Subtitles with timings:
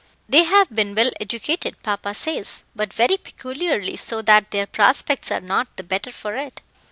[0.27, 5.39] "They have been well educated, papa says, but very peculiarly, so that their prospects are
[5.41, 6.59] not the better for it.